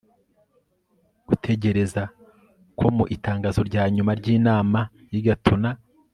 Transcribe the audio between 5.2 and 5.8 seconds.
gatuna